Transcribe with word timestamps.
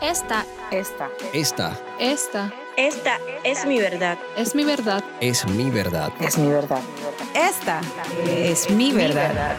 Esta, 0.00 0.44
Esta. 0.70 1.10
Esta 1.32 1.72
esta 1.98 2.50
Esta 2.76 3.18
es 3.42 3.66
mi 3.66 3.80
verdad. 3.80 4.16
es 4.36 4.54
mi 4.54 4.64
verdad. 4.64 5.02
es 5.20 5.44
mi 5.46 5.70
verdad. 5.70 6.12
Es 6.20 6.38
mi 6.38 6.48
verdad. 6.48 6.80
Esta 7.34 7.80
es 8.24 8.70
mi 8.70 8.92
verdad. 8.92 9.56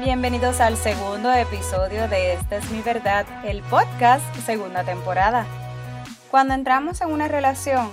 Bienvenidos 0.00 0.60
al 0.60 0.76
segundo 0.76 1.32
episodio 1.32 2.08
de 2.08 2.32
Esta 2.32 2.56
es 2.56 2.68
mi 2.72 2.80
verdad, 2.80 3.24
el 3.44 3.62
podcast 3.62 4.24
segunda 4.44 4.82
temporada. 4.82 5.46
Cuando 6.28 6.54
entramos 6.54 7.00
en 7.02 7.12
una 7.12 7.28
relación, 7.28 7.88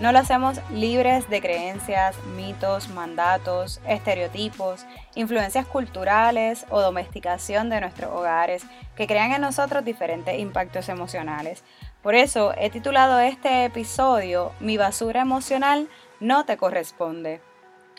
no 0.00 0.10
lo 0.10 0.18
hacemos 0.18 0.60
libres 0.72 1.28
de 1.30 1.40
creencias, 1.40 2.16
mitos, 2.36 2.88
mandatos, 2.88 3.80
estereotipos, 3.86 4.84
influencias 5.14 5.66
culturales 5.66 6.66
o 6.70 6.80
domesticación 6.80 7.70
de 7.70 7.80
nuestros 7.80 8.10
hogares 8.10 8.64
que 8.96 9.06
crean 9.06 9.32
en 9.32 9.40
nosotros 9.40 9.84
diferentes 9.84 10.38
impactos 10.38 10.88
emocionales. 10.88 11.62
Por 12.02 12.16
eso 12.16 12.52
he 12.58 12.70
titulado 12.70 13.20
este 13.20 13.64
episodio 13.64 14.52
Mi 14.58 14.76
basura 14.76 15.22
emocional 15.22 15.88
no 16.18 16.44
te 16.44 16.56
corresponde. 16.56 17.40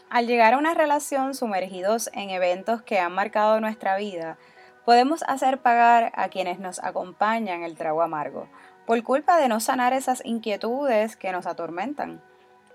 Al 0.09 0.27
llegar 0.27 0.53
a 0.53 0.57
una 0.57 0.73
relación 0.73 1.33
sumergidos 1.33 2.09
en 2.13 2.29
eventos 2.29 2.81
que 2.81 2.99
han 2.99 3.13
marcado 3.13 3.59
nuestra 3.61 3.97
vida, 3.97 4.37
podemos 4.85 5.23
hacer 5.27 5.57
pagar 5.59 6.11
a 6.15 6.29
quienes 6.29 6.59
nos 6.59 6.79
acompañan 6.79 7.63
el 7.63 7.75
trago 7.75 8.01
amargo, 8.01 8.47
por 8.85 9.01
culpa 9.03 9.37
de 9.37 9.49
no 9.49 9.59
sanar 9.59 9.93
esas 9.93 10.23
inquietudes 10.23 11.17
que 11.17 11.31
nos 11.31 11.47
atormentan. 11.47 12.21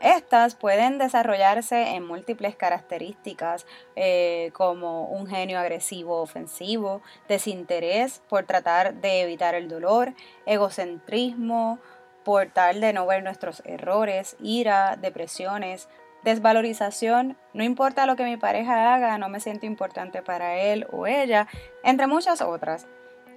Estas 0.01 0.55
pueden 0.55 0.97
desarrollarse 0.97 1.91
en 1.91 2.07
múltiples 2.07 2.57
características 2.57 3.67
eh, 3.97 4.51
como 4.55 5.05
un 5.09 5.27
genio 5.27 5.59
agresivo 5.59 6.23
ofensivo, 6.23 7.03
desinterés 7.29 8.23
por 8.29 8.45
tratar 8.45 8.95
de 8.95 9.21
evitar 9.21 9.55
el 9.55 9.69
dolor, 9.69 10.15
egocentrismo 10.47 11.79
por 12.25 12.47
tal 12.47 12.81
de 12.81 12.95
no 12.95 13.07
ver 13.07 13.23
nuestros 13.23 13.63
errores, 13.67 14.37
ira, 14.41 14.97
depresiones, 14.97 15.89
desvalorización, 16.25 17.37
no 17.55 17.65
importa 17.65 18.07
lo 18.07 18.17
que 18.17 18.25
mi 18.25 18.37
pareja 18.37 18.95
haga, 18.95 19.19
no 19.19 19.29
me 19.29 19.41
siento 19.41 19.67
importante 19.67 20.23
para 20.23 20.57
él 20.57 20.87
o 20.91 21.07
ella, 21.07 21.47
entre 21.83 22.07
muchas 22.07 22.41
otras. 22.41 22.87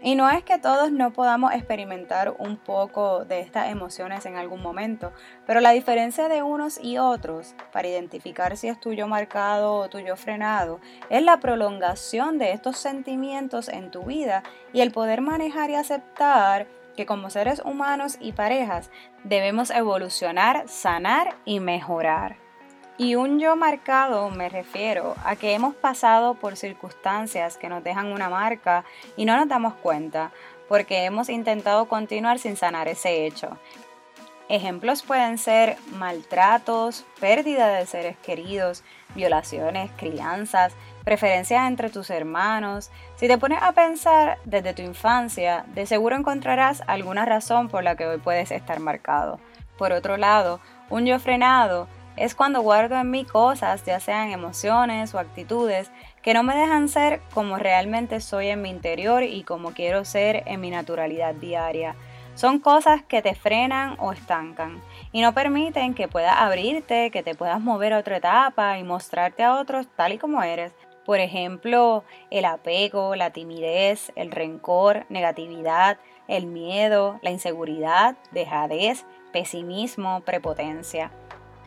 Y 0.06 0.16
no 0.16 0.30
es 0.30 0.44
que 0.44 0.58
todos 0.58 0.92
no 0.92 1.14
podamos 1.14 1.54
experimentar 1.54 2.36
un 2.38 2.58
poco 2.58 3.24
de 3.24 3.40
estas 3.40 3.72
emociones 3.72 4.26
en 4.26 4.36
algún 4.36 4.62
momento, 4.62 5.14
pero 5.48 5.62
la 5.62 5.72
diferencia 5.72 6.28
de 6.28 6.44
unos 6.44 6.78
y 6.78 6.98
otros 6.98 7.56
para 7.72 7.88
identificar 7.88 8.58
si 8.58 8.68
es 8.68 8.78
tuyo 8.82 9.08
marcado 9.08 9.76
o 9.76 9.90
tuyo 9.90 10.18
frenado 10.18 10.82
es 11.10 11.24
la 11.24 11.40
prolongación 11.40 12.38
de 12.38 12.52
estos 12.52 12.78
sentimientos 12.78 13.70
en 13.70 13.92
tu 13.92 14.04
vida 14.04 14.44
y 14.74 14.82
el 14.82 14.92
poder 14.92 15.22
manejar 15.22 15.70
y 15.70 15.76
aceptar 15.76 16.68
que 16.98 17.06
como 17.06 17.30
seres 17.30 17.62
humanos 17.64 18.18
y 18.20 18.34
parejas 18.34 18.92
debemos 19.24 19.70
evolucionar, 19.70 20.68
sanar 20.68 21.38
y 21.46 21.62
mejorar. 21.62 22.43
Y 22.98 23.16
un 23.16 23.40
yo 23.40 23.56
marcado 23.56 24.30
me 24.30 24.50
refiero 24.50 25.16
a 25.26 25.36
que 25.36 25.54
hemos 25.54 25.74
pasado 25.74 26.36
por 26.36 26.56
circunstancias 26.56 27.58
que 27.58 27.68
nos 27.68 27.84
dejan 27.84 28.12
una 28.12 28.30
marca 28.30 28.86
y 29.18 29.26
no 29.26 29.36
nos 29.36 29.48
damos 29.48 29.74
cuenta 29.74 30.32
porque 30.70 31.06
hemos 31.06 31.30
intentado 31.30 31.88
continuar 31.88 32.38
sin 32.38 32.56
sanar 32.56 32.88
ese 32.88 33.26
hecho. 33.26 33.58
Ejemplos 34.48 35.02
pueden 35.02 35.40
ser 35.40 35.78
maltratos, 35.94 37.06
pérdida 37.20 37.68
de 37.70 37.88
seres 37.88 38.18
queridos, 38.18 38.84
violaciones, 39.16 39.90
crianzas, 39.98 40.74
preferencias 41.04 41.68
entre 41.68 41.90
tus 41.90 42.12
hermanos. 42.12 42.92
Si 43.16 43.28
te 43.28 43.40
pones 43.40 43.60
a 43.64 43.72
pensar 43.72 44.38
desde 44.46 44.74
tu 44.74 44.84
infancia, 44.84 45.66
de 45.74 45.88
seguro 45.88 46.16
encontrarás 46.16 46.84
alguna 46.86 47.26
razón 47.26 47.70
por 47.70 47.84
la 47.84 47.96
que 47.96 48.06
hoy 48.06 48.18
puedes 48.20 48.52
estar 48.52 48.80
marcado. 48.80 49.40
Por 49.78 49.92
otro 49.92 50.18
lado, 50.18 50.60
un 50.90 51.06
yo 51.06 51.18
frenado 51.20 51.88
es 52.16 52.36
cuando 52.36 52.62
guardo 52.62 52.96
en 52.96 53.10
mí 53.10 53.26
cosas, 53.26 53.84
ya 53.86 54.00
sean 54.00 54.32
emociones 54.32 55.14
o 55.14 55.20
actitudes, 55.20 55.92
que 56.22 56.34
no 56.34 56.44
me 56.44 56.56
dejan 56.56 56.90
ser 56.90 57.22
como 57.34 57.58
realmente 57.58 58.22
soy 58.22 58.48
en 58.48 58.62
mi 58.62 58.70
interior 58.70 59.24
y 59.24 59.44
como 59.44 59.72
quiero 59.72 60.06
ser 60.06 60.44
en 60.46 60.62
mi 60.62 60.70
naturalidad 60.70 61.34
diaria. 61.36 61.96
Son 62.36 62.60
cosas 62.60 63.04
que 63.04 63.22
te 63.22 63.36
frenan 63.36 63.96
o 64.00 64.12
estancan 64.12 64.82
y 65.12 65.22
no 65.22 65.34
permiten 65.34 65.94
que 65.94 66.08
puedas 66.08 66.36
abrirte, 66.38 67.12
que 67.12 67.22
te 67.22 67.36
puedas 67.36 67.62
mover 67.62 67.94
a 67.94 68.00
otra 68.00 68.18
etapa 68.18 68.80
y 68.80 68.84
mostrarte 68.84 69.44
a 69.44 69.56
otros 69.56 69.88
tal 69.96 70.14
y 70.14 70.18
como 70.18 70.42
eres. 70.42 70.74
Por 71.06 71.20
ejemplo, 71.20 72.04
el 72.32 72.46
apego, 72.46 73.16
la 73.16 73.32
timidez, 73.32 74.12
el 74.16 74.32
rencor, 74.32 75.06
negatividad, 75.10 75.98
el 76.28 76.48
miedo, 76.48 77.20
la 77.22 77.30
inseguridad, 77.30 78.16
dejadez, 78.32 79.06
pesimismo, 79.32 80.22
prepotencia. 80.22 81.12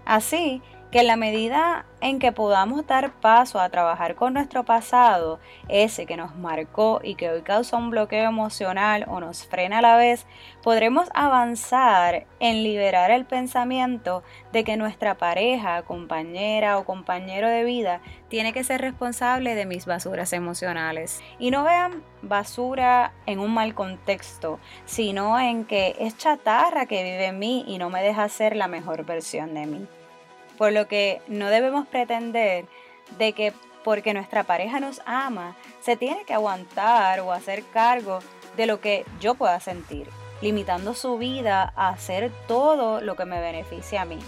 Así 0.07 0.63
que 0.91 1.01
en 1.01 1.07
la 1.09 1.17
medida 1.17 1.85
en 2.01 2.19
que 2.19 2.31
podamos 2.31 2.87
dar 2.87 3.11
paso 3.11 3.59
a 3.59 3.69
trabajar 3.69 4.15
con 4.15 4.35
nuestro 4.35 4.65
pasado, 4.65 5.41
ese 5.69 6.07
que 6.07 6.17
nos 6.17 6.37
marcó 6.37 7.01
y 7.03 7.17
que 7.17 7.31
hoy 7.31 7.43
causa 7.43 7.77
un 7.77 7.91
bloqueo 7.91 8.29
emocional 8.29 9.05
o 9.09 9.19
nos 9.19 9.47
frena 9.47 9.79
a 9.79 9.83
la 9.83 9.97
vez, 9.97 10.27
podremos 10.63 11.09
avanzar 11.15 12.27
en 12.39 12.63
liberar 12.63 13.11
el 13.11 13.25
pensamiento 13.25 14.23
de 14.53 14.63
que 14.63 14.77
nuestra 14.77 15.17
pareja, 15.17 15.83
compañera 15.83 16.79
o 16.79 16.85
compañero 16.85 17.49
de 17.49 17.65
vida 17.65 18.01
tiene 18.29 18.53
que 18.53 18.63
ser 18.63 18.81
responsable 18.81 19.55
de 19.55 19.67
mis 19.67 19.87
basuras 19.87 20.33
emocionales. 20.33 21.21
Y 21.39 21.51
no 21.51 21.65
vean 21.65 22.03
basura 22.23 23.13
en 23.27 23.41
un 23.41 23.53
mal 23.53 23.75
contexto, 23.75 24.61
sino 24.85 25.41
en 25.41 25.65
que 25.65 25.97
es 25.99 26.17
chatarra 26.17 26.87
que 26.87 27.03
vive 27.03 27.27
en 27.27 27.39
mí 27.39 27.65
y 27.67 27.79
no 27.79 27.91
me 27.91 28.03
deja 28.03 28.29
ser 28.29 28.55
la 28.55 28.69
mejor 28.69 29.05
versión 29.05 29.55
de 29.55 29.67
mí 29.67 29.87
por 30.57 30.73
lo 30.73 30.89
que 30.89 31.21
no 31.29 31.49
debemos 31.49 31.87
pretender 31.87 32.67
de 33.19 33.33
que 33.33 33.53
porque 33.85 34.15
nuestra 34.15 34.43
pareja 34.43 34.81
nos 34.81 35.01
ama, 35.07 35.55
se 35.81 35.97
tiene 35.97 36.25
que 36.25 36.35
aguantar 36.35 37.21
o 37.21 37.33
hacer 37.33 37.63
cargo 37.73 38.19
de 38.57 38.67
lo 38.67 38.81
que 38.81 39.05
yo 39.21 39.35
pueda 39.35 39.61
sentir, 39.61 40.09
limitando 40.41 40.95
su 40.95 41.19
vida 41.19 41.73
a 41.77 41.91
hacer 41.91 42.33
todo 42.49 43.01
lo 43.01 43.15
que 43.15 43.27
me 43.27 43.41
beneficie 43.41 43.99
a 43.99 44.05
mí. 44.05 44.19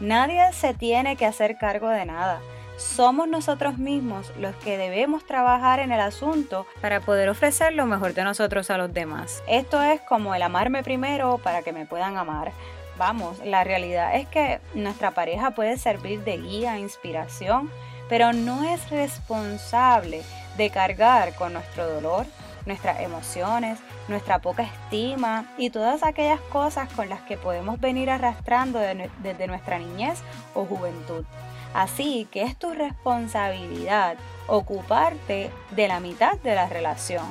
Nadie 0.00 0.52
se 0.52 0.72
tiene 0.72 1.16
que 1.16 1.26
hacer 1.26 1.58
cargo 1.58 1.88
de 1.88 2.06
nada. 2.06 2.40
Somos 2.76 3.28
nosotros 3.28 3.78
mismos 3.78 4.32
los 4.38 4.56
que 4.56 4.78
debemos 4.78 5.26
trabajar 5.26 5.78
en 5.78 5.92
el 5.92 6.00
asunto 6.00 6.66
para 6.80 7.00
poder 7.00 7.28
ofrecer 7.28 7.74
lo 7.74 7.86
mejor 7.86 8.14
de 8.14 8.24
nosotros 8.24 8.70
a 8.70 8.78
los 8.78 8.92
demás. 8.92 9.44
Esto 9.46 9.82
es 9.82 10.00
como 10.00 10.34
el 10.34 10.42
amarme 10.42 10.82
primero 10.82 11.38
para 11.38 11.62
que 11.62 11.72
me 11.72 11.86
puedan 11.86 12.16
amar. 12.16 12.52
Vamos, 12.98 13.38
la 13.44 13.64
realidad 13.64 14.14
es 14.16 14.28
que 14.28 14.60
nuestra 14.74 15.12
pareja 15.12 15.52
puede 15.52 15.78
servir 15.78 16.22
de 16.24 16.38
guía, 16.38 16.78
inspiración, 16.78 17.70
pero 18.08 18.32
no 18.32 18.64
es 18.64 18.90
responsable 18.90 20.22
de 20.56 20.70
cargar 20.70 21.34
con 21.34 21.54
nuestro 21.54 21.88
dolor, 21.88 22.26
nuestras 22.66 23.00
emociones, 23.00 23.78
nuestra 24.08 24.40
poca 24.40 24.62
estima 24.62 25.46
y 25.56 25.70
todas 25.70 26.02
aquellas 26.02 26.40
cosas 26.40 26.88
con 26.92 27.08
las 27.08 27.22
que 27.22 27.36
podemos 27.36 27.80
venir 27.80 28.10
arrastrando 28.10 28.78
desde 28.78 29.46
nuestra 29.46 29.78
niñez 29.78 30.20
o 30.54 30.64
juventud. 30.64 31.24
Así 31.74 32.28
que 32.30 32.42
es 32.42 32.56
tu 32.56 32.74
responsabilidad 32.74 34.16
ocuparte 34.46 35.50
de 35.70 35.88
la 35.88 36.00
mitad 36.00 36.36
de 36.40 36.54
la 36.54 36.68
relación. 36.68 37.24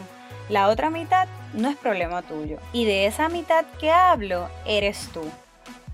La 0.50 0.68
otra 0.68 0.90
mitad 0.90 1.28
no 1.54 1.70
es 1.70 1.78
problema 1.78 2.24
tuyo. 2.24 2.58
Y 2.74 2.86
de 2.86 3.06
esa 3.06 3.30
mitad 3.30 3.66
que 3.80 3.92
hablo 3.92 4.50
eres 4.66 5.10
tú. 5.14 5.24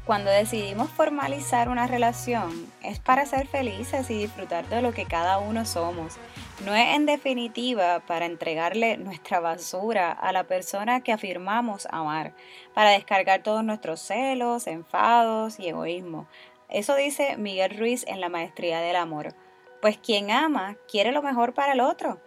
Cuando 0.08 0.32
decidimos 0.32 0.90
formalizar 0.90 1.68
una 1.68 1.86
relación 1.86 2.72
es 2.82 2.98
para 2.98 3.26
ser 3.26 3.46
felices 3.46 4.10
y 4.10 4.18
disfrutar 4.18 4.66
de 4.70 4.82
lo 4.82 4.94
que 4.94 5.04
cada 5.04 5.38
uno 5.38 5.66
somos. 5.66 6.16
No 6.64 6.74
es 6.74 6.96
en 6.96 7.06
definitiva 7.06 8.00
para 8.08 8.26
entregarle 8.26 8.96
nuestra 8.96 9.42
basura 9.42 10.14
a 10.14 10.32
la 10.32 10.46
persona 10.46 11.02
que 11.02 11.12
afirmamos 11.12 11.90
amar, 11.92 12.34
para 12.74 12.92
descargar 12.92 13.44
todos 13.44 13.66
nuestros 13.66 14.00
celos, 14.00 14.68
enfados 14.68 15.60
y 15.60 15.68
egoísmo. 15.68 16.26
Eso 16.70 16.96
dice 16.96 17.36
Miguel 17.36 17.78
Ruiz 17.78 18.06
en 18.08 18.22
La 18.22 18.30
Maestría 18.30 18.80
del 18.80 18.96
Amor. 18.96 19.36
Pues 19.82 19.98
quien 19.98 20.32
ama 20.32 20.78
quiere 20.90 21.12
lo 21.12 21.22
mejor 21.22 21.54
para 21.54 21.74
el 21.74 21.82
otro. 21.82 22.22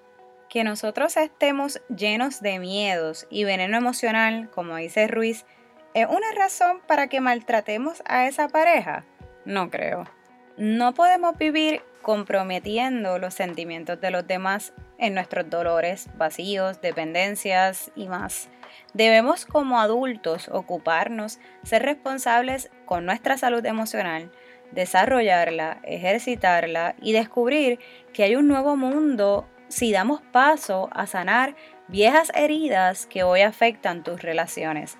Que 0.50 0.64
nosotros 0.64 1.16
estemos 1.16 1.80
llenos 1.88 2.42
de 2.42 2.58
miedos 2.58 3.26
y 3.30 3.44
veneno 3.44 3.78
emocional, 3.78 4.50
como 4.50 4.76
dice 4.76 5.06
Ruiz, 5.06 5.46
¿Es 5.92 6.06
una 6.06 6.30
razón 6.36 6.80
para 6.86 7.08
que 7.08 7.20
maltratemos 7.20 8.00
a 8.06 8.28
esa 8.28 8.48
pareja? 8.48 9.04
No 9.44 9.70
creo. 9.70 10.04
No 10.56 10.94
podemos 10.94 11.36
vivir 11.36 11.82
comprometiendo 12.02 13.18
los 13.18 13.34
sentimientos 13.34 14.00
de 14.00 14.12
los 14.12 14.24
demás 14.24 14.72
en 14.98 15.14
nuestros 15.14 15.50
dolores, 15.50 16.08
vacíos, 16.16 16.80
dependencias 16.80 17.90
y 17.96 18.06
más. 18.06 18.50
Debemos 18.94 19.46
como 19.46 19.80
adultos 19.80 20.48
ocuparnos, 20.48 21.40
ser 21.64 21.82
responsables 21.82 22.70
con 22.84 23.04
nuestra 23.04 23.36
salud 23.36 23.66
emocional, 23.66 24.30
desarrollarla, 24.70 25.80
ejercitarla 25.82 26.94
y 27.02 27.12
descubrir 27.14 27.80
que 28.12 28.22
hay 28.22 28.36
un 28.36 28.46
nuevo 28.46 28.76
mundo 28.76 29.48
si 29.66 29.90
damos 29.90 30.20
paso 30.20 30.88
a 30.92 31.08
sanar 31.08 31.56
viejas 31.88 32.30
heridas 32.36 33.06
que 33.06 33.24
hoy 33.24 33.40
afectan 33.40 34.04
tus 34.04 34.22
relaciones. 34.22 34.96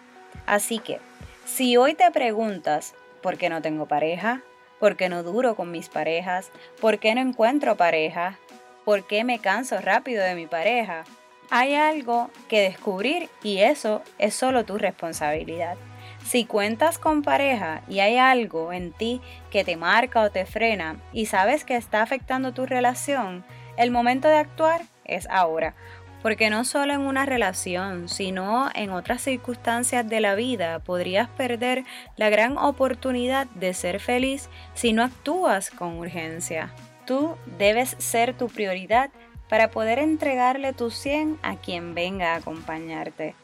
Así 0.47 0.79
que, 0.79 1.01
si 1.45 1.77
hoy 1.77 1.95
te 1.95 2.11
preguntas, 2.11 2.95
¿por 3.23 3.37
qué 3.37 3.49
no 3.49 3.63
tengo 3.63 3.87
pareja? 3.87 4.43
¿Por 4.79 4.97
qué 4.97 5.09
no 5.09 5.23
duro 5.23 5.57
con 5.57 5.71
mis 5.71 5.89
parejas? 5.89 6.51
¿Por 6.81 6.99
qué 6.99 7.15
no 7.15 7.21
encuentro 7.21 7.77
pareja? 7.77 8.39
¿Por 8.85 9.07
qué 9.07 9.25
me 9.25 9.39
canso 9.39 9.81
rápido 9.81 10.25
de 10.25 10.35
mi 10.35 10.47
pareja? 10.47 11.05
Hay 11.51 11.75
algo 11.75 12.31
que 12.49 12.61
descubrir 12.61 13.29
y 13.43 13.59
eso 13.59 14.03
es 14.19 14.35
solo 14.35 14.65
tu 14.65 14.79
responsabilidad. 14.79 15.77
Si 16.25 16.45
cuentas 16.45 16.99
con 16.99 17.23
pareja 17.23 17.83
y 17.89 18.01
hay 18.01 18.17
algo 18.17 18.73
en 18.73 18.93
ti 18.93 19.21
que 19.51 19.65
te 19.65 19.77
marca 19.77 20.21
o 20.23 20.31
te 20.31 20.47
frena 20.47 20.97
y 21.13 21.27
sabes 21.27 21.65
que 21.65 21.77
está 21.77 22.03
afectando 22.03 22.53
tu 22.53 22.67
relación, 22.67 23.45
el 23.77 23.91
momento 23.91 24.29
de 24.29 24.37
actuar 24.37 24.83
es 25.05 25.29
ahora. 25.29 25.75
Porque 26.23 26.51
no 26.51 26.65
solo 26.65 26.93
en 26.93 27.01
una 27.01 27.25
relación, 27.25 28.09
sino 28.09 28.69
en 28.75 28.91
otras 28.91 29.23
circunstancias 29.23 30.09
de 30.09 30.21
la 30.21 30.35
vida 30.35 30.79
podrías 30.81 31.29
perder 31.29 31.85
la 32.17 32.29
gran 32.29 32.59
oportunidad 32.59 33.47
de 33.55 33.73
ser 33.73 34.01
feliz 34.01 34.51
si 34.75 34.93
no 34.93 35.03
actúas 35.03 35.71
con 35.71 35.99
urgencia. 35.99 36.75
Tú 37.07 37.37
debes 37.59 37.97
ser 37.99 38.35
tu 38.35 38.49
prioridad 38.49 39.11
para 39.49 39.71
poder 39.71 39.99
entregarle 39.99 40.73
tu 40.73 40.91
100 40.91 41.39
a 41.43 41.57
quien 41.57 41.95
venga 41.95 42.35
a 42.35 42.37
acompañarte. 42.37 43.35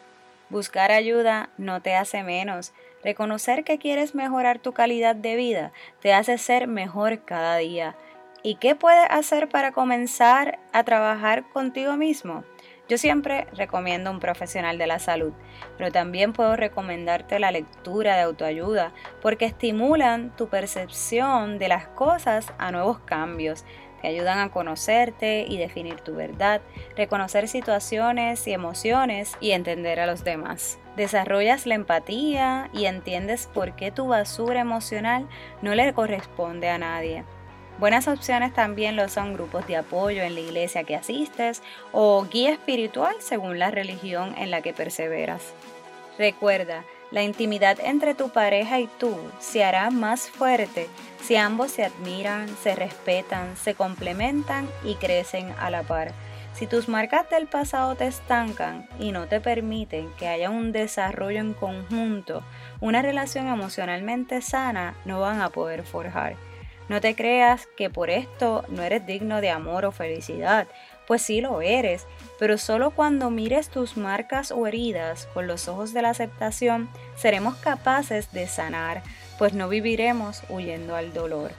Buscar 0.49 0.93
ayuda 0.93 1.51
no 1.59 1.83
te 1.83 1.97
hace 1.97 2.23
menos. 2.23 2.73
Reconocer 3.03 3.65
que 3.65 3.79
quieres 3.79 4.15
mejorar 4.15 4.61
tu 4.61 4.73
calidad 4.73 5.17
de 5.17 5.35
vida 5.35 5.73
te 6.01 6.13
hace 6.13 6.39
ser 6.39 6.69
mejor 6.69 7.25
cada 7.25 7.57
día. 7.57 7.97
¿Y 8.45 8.57
qué 8.57 8.77
puedes 8.77 9.07
hacer 9.11 9.49
para 9.49 9.73
comenzar 9.73 10.61
a 10.73 10.85
trabajar 10.85 11.49
contigo 11.49 11.97
mismo? 11.97 12.45
Yo 12.89 12.99
siempre 12.99 13.49
recomiendo 13.53 14.13
un 14.13 14.21
profesional 14.21 14.79
de 14.79 14.87
la 14.87 15.01
salud, 15.01 15.33
pero 15.77 15.91
también 15.91 16.33
puedo 16.33 16.55
recomendarte 16.55 17.41
la 17.41 17.51
lectura 17.51 18.15
de 18.15 18.23
autoayuda 18.23 18.93
porque 19.21 19.45
estimulan 19.45 20.35
tu 20.37 20.49
percepción 20.49 21.59
de 21.59 21.67
las 21.67 21.89
cosas 21.89 22.53
a 22.59 22.71
nuevos 22.71 23.01
cambios 23.01 23.65
te 24.01 24.09
ayudan 24.09 24.39
a 24.39 24.51
conocerte 24.51 25.47
y 25.49 25.57
definir 25.57 26.01
tu 26.01 26.15
verdad, 26.15 26.61
reconocer 26.97 27.49
situaciones 27.49 28.47
y 28.47 28.53
emociones 28.53 29.37
y 29.41 29.53
entender 29.53 30.01
a 30.01 30.07
los 30.07 30.23
demás. 30.25 30.79
Desarrollas 30.97 31.67
la 31.67 31.75
empatía 31.75 32.71
y 32.73 32.87
entiendes 32.87 33.49
por 33.53 33.75
qué 33.75 33.91
tu 33.91 34.07
basura 34.07 34.61
emocional 34.61 35.29
no 35.63 35.75
le 35.75 35.93
corresponde 35.93 36.69
a 36.69 36.79
nadie. 36.79 37.25
Buenas 37.79 38.09
opciones 38.09 38.55
también 38.55 38.97
lo 38.97 39.07
son 39.11 39.35
grupos 39.35 39.67
de 39.67 39.77
apoyo 39.77 40.23
en 40.23 40.35
la 40.35 40.41
iglesia 40.41 40.85
que 40.85 40.97
asistes 40.97 41.63
o 41.93 42.25
guía 42.25 42.53
espiritual 42.53 43.15
según 43.19 43.59
la 43.59 43.71
religión 43.71 44.35
en 44.39 44.51
la 44.51 44.63
que 44.63 44.73
perseveras. 44.73 45.43
Recuerda, 46.19 46.85
la 47.11 47.23
intimidad 47.23 47.79
entre 47.81 48.15
tu 48.15 48.31
pareja 48.31 48.81
y 48.81 48.87
tú 48.99 49.15
se 49.39 49.63
hará 49.63 49.91
más 49.91 50.31
fuerte 50.31 50.89
si 51.23 51.37
ambos 51.37 51.71
se 51.71 51.85
admiran, 51.85 52.49
se 52.63 52.75
respetan, 52.75 53.57
se 53.59 53.75
complementan 53.75 54.69
y 54.83 54.95
crecen 54.95 55.53
a 55.59 55.69
la 55.69 55.83
par. 55.83 56.13
Si 56.55 56.67
tus 56.67 56.89
marcas 56.89 57.29
del 57.29 57.47
pasado 57.47 57.95
te 57.95 58.07
estancan 58.07 58.89
y 58.99 59.13
no 59.13 59.27
te 59.27 59.43
permiten 59.43 60.09
que 60.19 60.29
haya 60.29 60.49
un 60.49 60.73
desarrollo 60.73 61.41
en 61.41 61.53
conjunto, 61.53 62.43
una 62.81 63.03
relación 63.03 63.49
emocionalmente 63.49 64.41
sana 64.41 64.95
no 65.05 65.21
van 65.21 65.43
a 65.43 65.51
poder 65.51 65.83
forjar. 65.83 66.46
No 66.89 67.01
te 67.01 67.17
creas 67.17 67.67
que 67.77 67.91
por 67.91 68.11
esto 68.11 68.65
no 68.69 68.83
eres 68.83 69.07
digno 69.07 69.41
de 69.41 69.51
amor 69.51 69.85
o 69.85 69.93
felicidad, 69.93 70.69
pues 71.07 71.23
sí 71.23 71.41
lo 71.41 71.61
eres, 71.61 72.07
pero 72.39 72.59
solo 72.59 72.91
cuando 72.91 73.31
mires 73.31 73.69
tus 73.69 73.97
marcas 73.97 74.51
o 74.53 74.67
heridas 74.67 75.29
con 75.35 75.47
los 75.47 75.69
ojos 75.69 75.93
de 75.93 76.03
la 76.03 76.11
aceptación 76.11 76.89
seremos 77.17 77.57
capaces 77.57 78.33
de 78.33 78.47
sanar, 78.47 79.03
pues 79.39 79.53
no 79.53 79.69
viviremos 79.69 80.43
huyendo 80.49 80.97
al 80.97 81.13
dolor. 81.13 81.53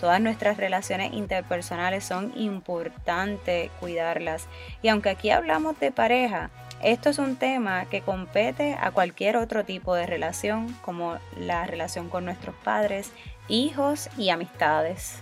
Todas 0.00 0.20
nuestras 0.20 0.56
relaciones 0.56 1.12
interpersonales 1.12 2.04
son 2.04 2.32
importantes 2.36 3.70
cuidarlas 3.80 4.46
y 4.80 4.88
aunque 4.88 5.10
aquí 5.10 5.30
hablamos 5.30 5.78
de 5.80 5.90
pareja, 5.90 6.50
esto 6.82 7.10
es 7.10 7.18
un 7.18 7.36
tema 7.36 7.86
que 7.86 8.02
compete 8.02 8.76
a 8.80 8.90
cualquier 8.90 9.36
otro 9.36 9.64
tipo 9.64 9.94
de 9.94 10.06
relación 10.06 10.72
como 10.82 11.18
la 11.36 11.66
relación 11.66 12.08
con 12.08 12.24
nuestros 12.24 12.54
padres, 12.62 13.10
hijos 13.48 14.08
y 14.16 14.30
amistades. 14.30 15.20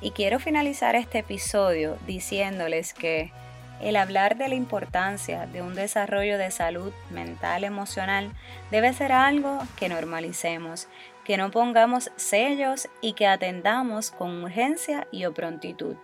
Y 0.00 0.10
quiero 0.12 0.38
finalizar 0.38 0.96
este 0.96 1.18
episodio 1.18 1.96
diciéndoles 2.06 2.94
que 2.94 3.32
el 3.80 3.96
hablar 3.96 4.36
de 4.36 4.48
la 4.48 4.54
importancia 4.54 5.46
de 5.46 5.60
un 5.60 5.74
desarrollo 5.74 6.38
de 6.38 6.50
salud 6.50 6.92
mental 7.10 7.64
emocional 7.64 8.32
debe 8.70 8.92
ser 8.92 9.12
algo 9.12 9.58
que 9.76 9.88
normalicemos, 9.88 10.88
que 11.24 11.36
no 11.36 11.50
pongamos 11.50 12.10
sellos 12.16 12.88
y 13.00 13.14
que 13.14 13.26
atendamos 13.26 14.10
con 14.10 14.44
urgencia 14.44 15.06
y 15.10 15.24
o 15.24 15.34
prontitud. 15.34 15.96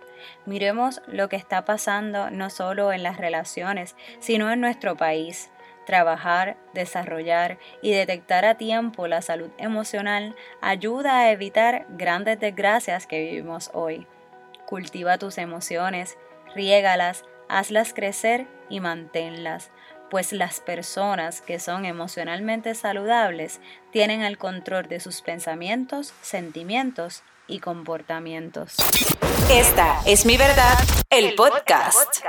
Miremos 0.45 1.01
lo 1.07 1.29
que 1.29 1.35
está 1.35 1.65
pasando 1.65 2.29
no 2.29 2.49
solo 2.49 2.93
en 2.93 3.03
las 3.03 3.17
relaciones, 3.17 3.95
sino 4.19 4.51
en 4.51 4.61
nuestro 4.61 4.95
país 4.97 5.49
Trabajar, 5.85 6.57
desarrollar 6.73 7.57
y 7.81 7.91
detectar 7.91 8.45
a 8.45 8.55
tiempo 8.55 9.07
la 9.07 9.21
salud 9.21 9.49
emocional 9.57 10.35
ayuda 10.61 11.19
a 11.19 11.31
evitar 11.31 11.87
grandes 11.89 12.39
desgracias 12.39 13.07
que 13.07 13.19
vivimos 13.19 13.71
hoy. 13.73 14.05
Cultiva 14.67 15.17
tus 15.17 15.39
emociones, 15.39 16.17
riégalas, 16.53 17.25
hazlas 17.49 17.93
crecer 17.93 18.47
y 18.69 18.79
manténlas, 18.79 19.71
pues 20.11 20.33
las 20.33 20.59
personas 20.59 21.41
que 21.41 21.59
son 21.59 21.85
emocionalmente 21.85 22.75
saludables 22.75 23.59
tienen 23.91 24.21
el 24.21 24.37
control 24.37 24.87
de 24.87 24.99
sus 24.99 25.21
pensamientos, 25.21 26.13
sentimientos 26.21 27.23
y 27.51 27.59
comportamientos. 27.59 28.75
Esta 29.51 30.01
es 30.05 30.25
mi 30.25 30.37
verdad, 30.37 30.77
el 31.09 31.35
podcast. 31.35 32.23